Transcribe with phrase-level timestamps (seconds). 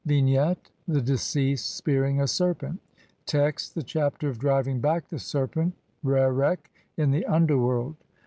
[0.03, 2.79] ]Vignette: The deceased spearing a serpent.
[3.27, 7.97] Text: (i) THE CHAPTER OF DRIVING BACK THE SERPENT REREK IN THE UNDERWORLD.